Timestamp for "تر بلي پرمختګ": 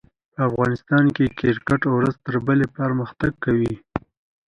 2.25-3.31